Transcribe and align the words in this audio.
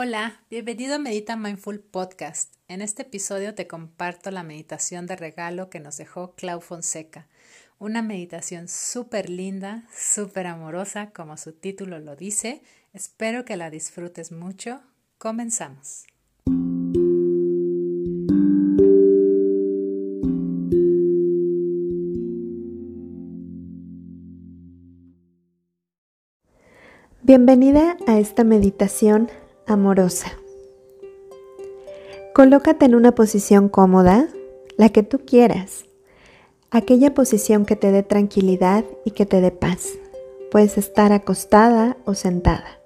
Hola, 0.00 0.40
bienvenido 0.48 0.94
a 0.94 0.98
Medita 1.00 1.34
Mindful 1.34 1.80
Podcast. 1.80 2.54
En 2.68 2.82
este 2.82 3.02
episodio 3.02 3.56
te 3.56 3.66
comparto 3.66 4.30
la 4.30 4.44
meditación 4.44 5.08
de 5.08 5.16
regalo 5.16 5.70
que 5.70 5.80
nos 5.80 5.96
dejó 5.96 6.36
Clau 6.36 6.60
Fonseca. 6.60 7.26
Una 7.80 8.00
meditación 8.00 8.68
súper 8.68 9.28
linda, 9.28 9.88
súper 9.92 10.46
amorosa, 10.46 11.10
como 11.10 11.36
su 11.36 11.50
título 11.50 11.98
lo 11.98 12.14
dice. 12.14 12.62
Espero 12.92 13.44
que 13.44 13.56
la 13.56 13.70
disfrutes 13.70 14.30
mucho. 14.30 14.82
Comenzamos. 15.18 16.04
Bienvenida 27.24 27.96
a 28.06 28.20
esta 28.20 28.44
meditación 28.44 29.28
amorosa. 29.68 30.32
Colócate 32.34 32.84
en 32.84 32.94
una 32.94 33.14
posición 33.14 33.68
cómoda, 33.68 34.28
la 34.76 34.88
que 34.90 35.02
tú 35.02 35.20
quieras, 35.24 35.86
aquella 36.70 37.14
posición 37.14 37.64
que 37.64 37.76
te 37.76 37.90
dé 37.90 38.02
tranquilidad 38.02 38.84
y 39.04 39.10
que 39.10 39.26
te 39.26 39.40
dé 39.40 39.50
paz. 39.50 39.88
Puedes 40.50 40.78
estar 40.78 41.12
acostada 41.12 41.96
o 42.04 42.14
sentada. 42.14 42.80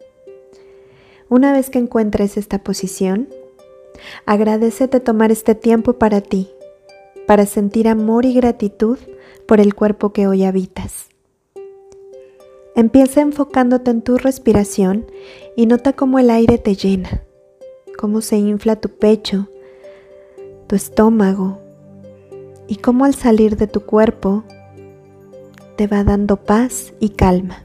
Una 1.29 1.53
vez 1.53 1.71
que 1.71 1.79
encuentres 1.79 2.37
esta 2.37 2.59
posición, 2.59 3.29
agradecete 4.27 5.01
tomar 5.01 5.31
este 5.31 5.55
tiempo 5.55 5.95
para 5.95 6.21
ti, 6.21 6.51
para 7.27 7.47
sentir 7.47 7.89
amor 7.89 8.25
y 8.25 8.35
gratitud 8.35 8.99
por 9.47 9.61
el 9.61 9.75
cuerpo 9.75 10.13
que 10.13 10.27
hoy 10.27 10.45
habitas. 10.45 11.12
Empieza 12.75 13.21
enfocándote 13.21 13.91
en 13.91 14.01
tu 14.01 14.17
respiración 14.17 15.07
y 15.57 15.67
nota 15.67 15.93
cómo 15.93 16.19
el 16.19 16.31
aire 16.31 16.57
te 16.57 16.75
llena, 16.75 17.23
cómo 17.99 18.23
se 18.23 18.39
infla 18.39 18.77
tu 18.77 18.89
pecho, 18.89 19.49
tu 20.69 20.75
estómago 20.75 21.59
y 22.69 22.77
cómo 22.77 23.05
al 23.05 23.15
salir 23.15 23.57
de 23.57 23.67
tu 23.67 23.83
cuerpo 23.83 24.45
te 25.77 25.87
va 25.87 26.03
dando 26.03 26.37
paz 26.37 26.95
y 26.99 27.11
calma. 27.11 27.65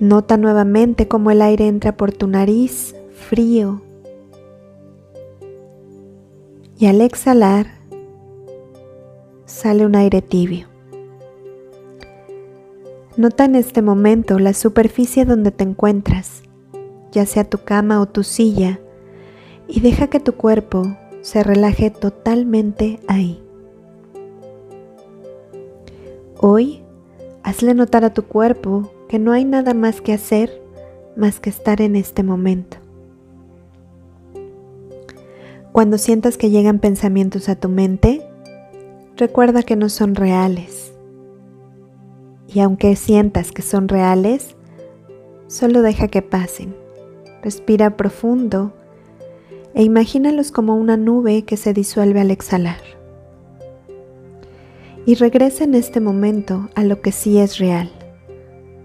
Nota 0.00 0.38
nuevamente 0.38 1.06
cómo 1.06 1.30
el 1.30 1.42
aire 1.42 1.66
entra 1.66 1.98
por 1.98 2.12
tu 2.12 2.26
nariz 2.26 2.96
frío 3.28 3.82
y 6.78 6.86
al 6.86 7.02
exhalar 7.02 7.66
sale 9.44 9.84
un 9.84 9.96
aire 9.96 10.22
tibio. 10.22 10.73
Nota 13.16 13.44
en 13.44 13.54
este 13.54 13.80
momento 13.80 14.40
la 14.40 14.52
superficie 14.54 15.24
donde 15.24 15.52
te 15.52 15.62
encuentras, 15.62 16.42
ya 17.12 17.26
sea 17.26 17.44
tu 17.44 17.58
cama 17.58 18.00
o 18.00 18.06
tu 18.06 18.24
silla, 18.24 18.80
y 19.68 19.78
deja 19.78 20.08
que 20.08 20.18
tu 20.18 20.32
cuerpo 20.32 20.96
se 21.20 21.44
relaje 21.44 21.90
totalmente 21.90 22.98
ahí. 23.06 23.40
Hoy, 26.40 26.82
hazle 27.44 27.74
notar 27.74 28.04
a 28.04 28.12
tu 28.12 28.24
cuerpo 28.24 28.90
que 29.08 29.20
no 29.20 29.30
hay 29.30 29.44
nada 29.44 29.74
más 29.74 30.00
que 30.00 30.12
hacer 30.12 30.60
más 31.14 31.38
que 31.38 31.50
estar 31.50 31.80
en 31.82 31.94
este 31.94 32.24
momento. 32.24 32.78
Cuando 35.70 35.98
sientas 35.98 36.36
que 36.36 36.50
llegan 36.50 36.80
pensamientos 36.80 37.48
a 37.48 37.54
tu 37.54 37.68
mente, 37.68 38.26
recuerda 39.16 39.62
que 39.62 39.76
no 39.76 39.88
son 39.88 40.16
reales 40.16 40.93
y 42.54 42.60
aunque 42.60 42.94
sientas 42.94 43.50
que 43.50 43.62
son 43.62 43.88
reales, 43.88 44.54
solo 45.48 45.82
deja 45.82 46.06
que 46.06 46.22
pasen. 46.22 46.74
Respira 47.42 47.96
profundo 47.96 48.72
e 49.74 49.82
imagínalos 49.82 50.52
como 50.52 50.76
una 50.76 50.96
nube 50.96 51.42
que 51.42 51.56
se 51.56 51.74
disuelve 51.74 52.20
al 52.20 52.30
exhalar. 52.30 52.78
Y 55.04 55.16
regresa 55.16 55.64
en 55.64 55.74
este 55.74 55.98
momento 55.98 56.68
a 56.76 56.84
lo 56.84 57.02
que 57.02 57.10
sí 57.10 57.38
es 57.38 57.58
real, 57.58 57.90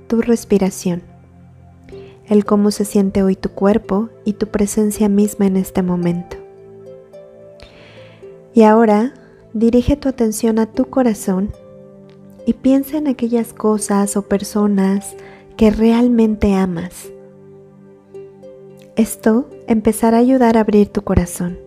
tu 0.08 0.20
respiración, 0.22 1.04
el 2.28 2.46
cómo 2.46 2.72
se 2.72 2.86
siente 2.86 3.22
hoy 3.22 3.36
tu 3.36 3.50
cuerpo 3.50 4.10
y 4.26 4.34
tu 4.34 4.48
presencia 4.48 5.10
misma 5.10 5.46
en 5.46 5.58
este 5.58 5.84
momento. 5.84 6.38
Y 8.56 8.64
ahora 8.64 9.14
dirige 9.54 9.96
tu 9.96 10.10
atención 10.10 10.58
a 10.58 10.66
tu 10.66 10.86
corazón 10.86 11.54
y 12.50 12.54
piensa 12.54 12.98
en 12.98 13.08
aquellas 13.08 13.54
cosas 13.54 14.18
o 14.18 14.24
personas 14.24 15.16
que 15.56 15.70
realmente 15.70 16.56
amas. 16.56 17.12
Esto 18.96 19.48
empezará 19.68 20.18
a 20.18 20.22
ayudar 20.22 20.58
a 20.58 20.62
abrir 20.62 20.88
tu 20.90 21.04
corazón. 21.04 21.60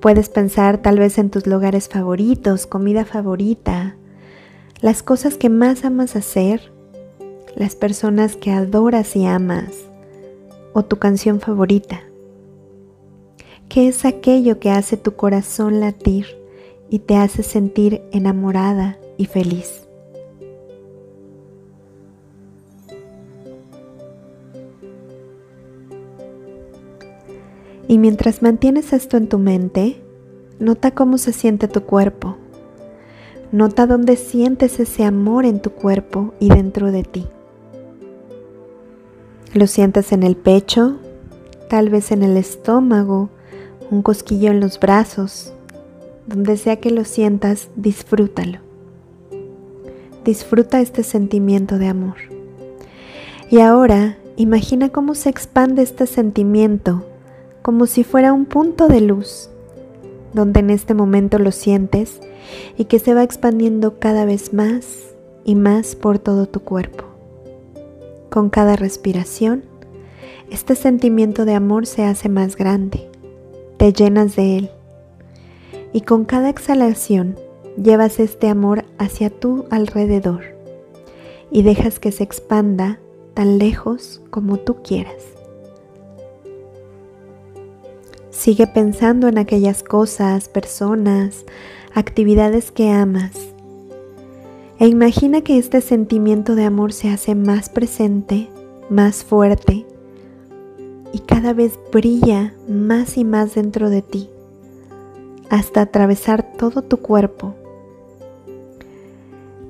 Puedes 0.00 0.30
pensar 0.30 0.78
tal 0.78 0.98
vez 0.98 1.18
en 1.18 1.28
tus 1.28 1.46
lugares 1.46 1.90
favoritos, 1.90 2.66
comida 2.66 3.04
favorita, 3.04 3.96
las 4.80 5.02
cosas 5.02 5.36
que 5.36 5.50
más 5.50 5.84
amas 5.84 6.16
hacer, 6.16 6.72
las 7.54 7.76
personas 7.76 8.36
que 8.36 8.50
adoras 8.50 9.14
y 9.14 9.26
amas, 9.26 9.74
o 10.72 10.86
tu 10.86 10.96
canción 10.96 11.38
favorita. 11.38 12.00
¿Qué 13.68 13.88
es 13.88 14.06
aquello 14.06 14.58
que 14.58 14.70
hace 14.70 14.96
tu 14.96 15.16
corazón 15.16 15.80
latir 15.80 16.28
y 16.88 17.00
te 17.00 17.18
hace 17.18 17.42
sentir 17.42 18.00
enamorada 18.10 18.96
y 19.16 19.26
feliz. 19.26 19.84
Y 27.86 27.98
mientras 27.98 28.42
mantienes 28.42 28.92
esto 28.92 29.16
en 29.16 29.28
tu 29.28 29.38
mente, 29.38 30.02
nota 30.58 30.92
cómo 30.92 31.18
se 31.18 31.32
siente 31.32 31.68
tu 31.68 31.82
cuerpo. 31.82 32.36
Nota 33.52 33.86
dónde 33.86 34.16
sientes 34.16 34.80
ese 34.80 35.04
amor 35.04 35.44
en 35.44 35.60
tu 35.60 35.70
cuerpo 35.70 36.34
y 36.40 36.48
dentro 36.48 36.90
de 36.90 37.04
ti. 37.04 37.26
Lo 39.52 39.68
sientes 39.68 40.10
en 40.10 40.24
el 40.24 40.36
pecho, 40.36 40.96
tal 41.68 41.88
vez 41.88 42.10
en 42.10 42.24
el 42.24 42.36
estómago, 42.36 43.28
un 43.90 44.02
cosquillo 44.02 44.50
en 44.50 44.58
los 44.58 44.80
brazos. 44.80 45.52
Donde 46.26 46.56
sea 46.56 46.80
que 46.80 46.90
lo 46.90 47.04
sientas, 47.04 47.68
disfrútalo. 47.76 48.63
Disfruta 50.24 50.80
este 50.80 51.02
sentimiento 51.02 51.78
de 51.78 51.88
amor. 51.88 52.16
Y 53.50 53.60
ahora 53.60 54.16
imagina 54.36 54.88
cómo 54.88 55.14
se 55.14 55.28
expande 55.28 55.82
este 55.82 56.06
sentimiento 56.06 57.04
como 57.60 57.86
si 57.86 58.04
fuera 58.04 58.32
un 58.32 58.46
punto 58.46 58.88
de 58.88 59.00
luz, 59.00 59.48
donde 60.32 60.60
en 60.60 60.70
este 60.70 60.94
momento 60.94 61.38
lo 61.38 61.52
sientes 61.52 62.20
y 62.76 62.86
que 62.86 62.98
se 62.98 63.14
va 63.14 63.22
expandiendo 63.22 63.98
cada 63.98 64.24
vez 64.24 64.52
más 64.52 65.14
y 65.44 65.54
más 65.54 65.94
por 65.94 66.18
todo 66.18 66.46
tu 66.46 66.60
cuerpo. 66.60 67.04
Con 68.30 68.50
cada 68.50 68.76
respiración, 68.76 69.64
este 70.50 70.74
sentimiento 70.74 71.44
de 71.44 71.54
amor 71.54 71.86
se 71.86 72.04
hace 72.04 72.28
más 72.28 72.56
grande, 72.56 73.08
te 73.76 73.92
llenas 73.92 74.36
de 74.36 74.58
él. 74.58 74.70
Y 75.92 76.00
con 76.00 76.24
cada 76.24 76.48
exhalación 76.48 77.36
llevas 77.76 78.20
este 78.20 78.48
amor 78.48 78.84
hacia 78.98 79.30
tu 79.30 79.66
alrededor 79.70 80.42
y 81.50 81.62
dejas 81.62 81.98
que 81.98 82.12
se 82.12 82.24
expanda 82.24 83.00
tan 83.34 83.58
lejos 83.58 84.22
como 84.30 84.58
tú 84.58 84.76
quieras. 84.82 85.22
Sigue 88.30 88.66
pensando 88.66 89.28
en 89.28 89.38
aquellas 89.38 89.82
cosas, 89.82 90.48
personas, 90.48 91.44
actividades 91.94 92.70
que 92.70 92.90
amas. 92.90 93.32
E 94.78 94.88
imagina 94.88 95.42
que 95.42 95.56
este 95.56 95.80
sentimiento 95.80 96.54
de 96.54 96.64
amor 96.64 96.92
se 96.92 97.08
hace 97.08 97.34
más 97.34 97.68
presente, 97.68 98.48
más 98.90 99.24
fuerte 99.24 99.86
y 101.12 101.20
cada 101.20 101.52
vez 101.52 101.78
brilla 101.92 102.54
más 102.68 103.16
y 103.16 103.24
más 103.24 103.54
dentro 103.54 103.88
de 103.88 104.02
ti, 104.02 104.28
hasta 105.48 105.82
atravesar 105.82 106.42
todo 106.56 106.82
tu 106.82 106.96
cuerpo 106.96 107.54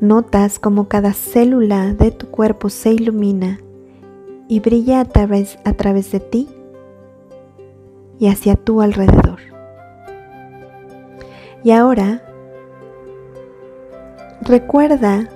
Notas 0.01 0.59
como 0.59 0.89
cada 0.89 1.13
célula 1.13 1.95
de 1.95 2.11
tu 2.11 2.29
cuerpo 2.29 2.69
se 2.69 2.91
ilumina 2.91 3.61
y 4.49 4.61
brilla 4.61 5.01
a 5.01 5.05
través, 5.05 5.59
a 5.65 5.73
través 5.73 6.11
de 6.13 6.21
ti 6.21 6.49
y 8.19 8.29
hacia 8.29 8.57
tu 8.57 8.81
alrededor. 8.81 9.39
Y 11.63 11.71
ahora, 11.71 12.23
recuerda 14.43 15.29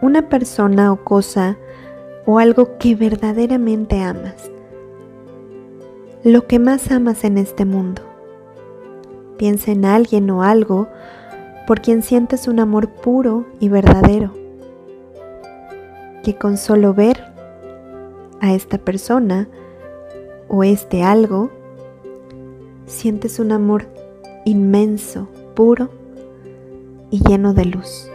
una 0.00 0.28
persona 0.28 0.92
o 0.92 1.04
cosa 1.04 1.58
o 2.24 2.38
algo 2.38 2.78
que 2.78 2.94
verdaderamente 2.94 4.00
amas. 4.00 4.50
Lo 6.24 6.46
que 6.46 6.58
más 6.58 6.90
amas 6.90 7.24
en 7.24 7.38
este 7.38 7.64
mundo. 7.64 8.02
Piensa 9.36 9.70
en 9.70 9.84
alguien 9.84 10.30
o 10.30 10.42
algo 10.42 10.88
por 11.68 11.82
quien 11.82 12.02
sientes 12.02 12.48
un 12.48 12.60
amor 12.60 12.88
puro 12.88 13.44
y 13.60 13.68
verdadero, 13.68 14.32
que 16.24 16.34
con 16.34 16.56
solo 16.56 16.94
ver 16.94 17.22
a 18.40 18.54
esta 18.54 18.78
persona 18.78 19.48
o 20.48 20.64
este 20.64 21.02
algo, 21.02 21.50
sientes 22.86 23.38
un 23.38 23.52
amor 23.52 23.84
inmenso, 24.46 25.28
puro 25.54 25.90
y 27.10 27.22
lleno 27.22 27.52
de 27.52 27.66
luz. 27.66 28.10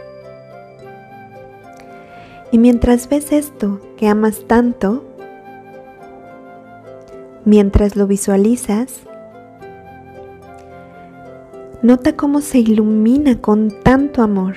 Y 2.50 2.58
mientras 2.58 3.08
ves 3.08 3.30
esto 3.30 3.80
que 3.96 4.08
amas 4.08 4.46
tanto, 4.48 5.04
mientras 7.44 7.94
lo 7.94 8.08
visualizas, 8.08 9.02
nota 11.84 12.16
cómo 12.16 12.40
se 12.40 12.60
ilumina 12.60 13.42
con 13.42 13.70
tanto 13.82 14.22
amor. 14.22 14.54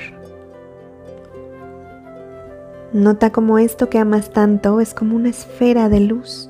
Nota 2.93 3.33
cómo 3.33 3.59
esto 3.59 3.89
que 3.89 3.99
amas 3.99 4.31
tanto 4.31 4.79
es 4.79 4.93
como 4.93 5.17
una 5.17 5.27
esfera 5.27 5.89
de 5.89 5.99
luz 5.99 6.49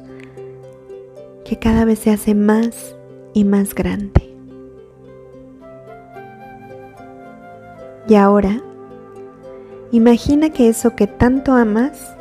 que 1.44 1.58
cada 1.58 1.84
vez 1.84 1.98
se 1.98 2.12
hace 2.12 2.36
más 2.36 2.96
y 3.34 3.44
más 3.44 3.74
grande. 3.74 4.36
Y 8.08 8.14
ahora, 8.14 8.62
imagina 9.92 10.52
que 10.52 10.70
eso 10.70 10.96
que 10.96 11.08
tanto 11.08 11.54
amas 11.54 12.16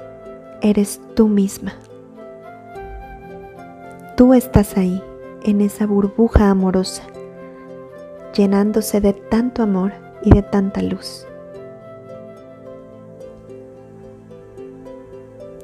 eres 0.63 0.99
tú 1.15 1.29
misma. 1.29 1.75
Tú 4.17 4.33
estás 4.33 4.79
ahí, 4.79 5.03
en 5.45 5.61
esa 5.61 5.87
burbuja 5.87 6.49
amorosa, 6.49 7.03
llenándose 8.37 9.01
de 9.01 9.13
tanto 9.13 9.63
amor 9.63 9.93
y 10.23 10.31
de 10.31 10.43
tanta 10.43 10.83
luz. 10.83 11.27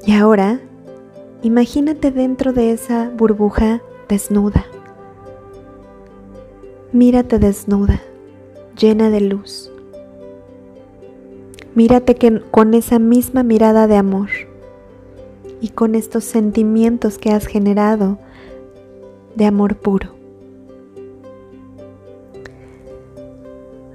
Y 0.04 0.12
ahora, 0.12 0.60
imagínate 1.42 2.10
dentro 2.10 2.52
de 2.52 2.72
esa 2.72 3.10
burbuja 3.10 3.82
desnuda. 4.08 4.66
Mírate 6.92 7.38
desnuda, 7.38 8.00
llena 8.78 9.10
de 9.10 9.20
luz. 9.20 9.70
Mírate 11.74 12.16
que 12.16 12.40
con 12.50 12.74
esa 12.74 12.98
misma 12.98 13.42
mirada 13.42 13.86
de 13.86 13.96
amor 13.96 14.28
y 15.60 15.68
con 15.68 15.94
estos 15.94 16.24
sentimientos 16.24 17.16
que 17.16 17.30
has 17.30 17.46
generado 17.46 18.18
de 19.36 19.46
amor 19.46 19.76
puro. 19.76 20.21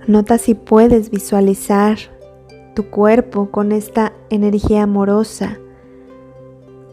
Nota 0.08 0.38
si 0.38 0.56
puedes 0.56 1.12
visualizar 1.12 1.98
tu 2.74 2.90
cuerpo 2.90 3.52
con 3.52 3.72
esta 3.72 4.14
energía 4.30 4.84
amorosa 4.84 5.60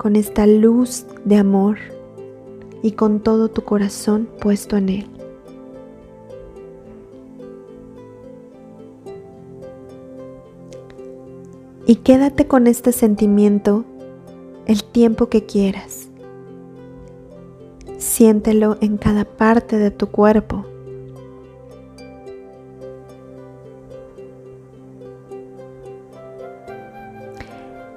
con 0.04 0.16
esta 0.16 0.46
luz 0.46 1.06
de 1.24 1.36
amor 1.36 1.78
y 2.82 2.92
con 2.92 3.20
todo 3.20 3.48
tu 3.48 3.62
corazón 3.64 4.28
puesto 4.38 4.76
en 4.76 4.90
Él. 4.90 5.06
Y 11.86 11.96
quédate 11.96 12.46
con 12.46 12.66
este 12.66 12.92
sentimiento 12.92 13.86
el 14.66 14.84
tiempo 14.84 15.30
que 15.30 15.46
quieras. 15.46 16.10
Siéntelo 17.96 18.76
en 18.82 18.98
cada 18.98 19.24
parte 19.24 19.78
de 19.78 19.90
tu 19.90 20.08
cuerpo. 20.08 20.63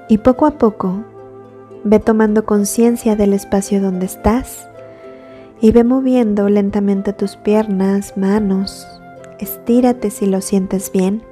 Y 0.09 0.19
poco 0.19 0.45
a 0.45 0.51
poco 0.57 1.03
Ve 1.89 1.99
tomando 1.99 2.45
conciencia 2.45 3.15
del 3.15 3.33
espacio 3.33 3.81
donde 3.81 4.07
estás 4.07 4.67
y 5.61 5.71
ve 5.71 5.85
moviendo 5.85 6.49
lentamente 6.49 7.13
tus 7.13 7.37
piernas, 7.37 8.17
manos. 8.17 8.85
Estírate 9.39 10.11
si 10.11 10.25
lo 10.25 10.41
sientes 10.41 10.91
bien. 10.91 11.23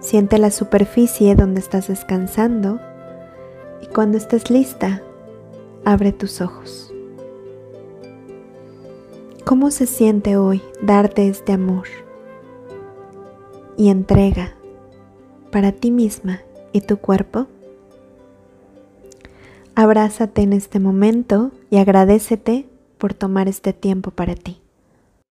Siente 0.00 0.38
la 0.38 0.50
superficie 0.50 1.34
donde 1.34 1.60
estás 1.60 1.88
descansando 1.88 2.80
y 3.82 3.86
cuando 3.88 4.16
estés 4.16 4.50
lista, 4.50 5.02
abre 5.84 6.12
tus 6.12 6.40
ojos. 6.40 6.90
¿Cómo 9.44 9.70
se 9.70 9.84
siente 9.86 10.38
hoy 10.38 10.62
darte 10.80 11.28
este 11.28 11.52
amor 11.52 11.86
y 13.76 13.90
entrega 13.90 14.54
para 15.50 15.72
ti 15.72 15.90
misma 15.90 16.40
y 16.72 16.80
tu 16.80 16.96
cuerpo? 16.96 17.46
Abrázate 19.76 20.42
en 20.42 20.52
este 20.52 20.78
momento 20.78 21.50
y 21.68 21.78
agradecete 21.78 22.66
por 22.96 23.12
tomar 23.12 23.48
este 23.48 23.72
tiempo 23.72 24.12
para 24.12 24.34
ti. 24.36 24.63